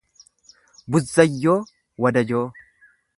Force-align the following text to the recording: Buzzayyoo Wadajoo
Buzzayyoo 0.91 1.57
Wadajoo 2.01 2.45